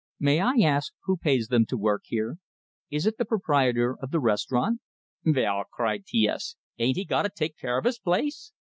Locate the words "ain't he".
6.79-7.05